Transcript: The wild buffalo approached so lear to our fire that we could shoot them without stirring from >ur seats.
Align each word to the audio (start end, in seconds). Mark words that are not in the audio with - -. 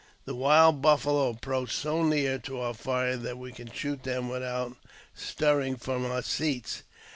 The 0.25 0.33
wild 0.33 0.81
buffalo 0.81 1.29
approached 1.29 1.73
so 1.75 1.99
lear 2.01 2.39
to 2.39 2.59
our 2.59 2.73
fire 2.73 3.17
that 3.17 3.37
we 3.37 3.51
could 3.51 3.75
shoot 3.75 4.01
them 4.01 4.29
without 4.29 4.75
stirring 5.13 5.75
from 5.75 6.05
>ur 6.07 6.23
seats. 6.23 6.81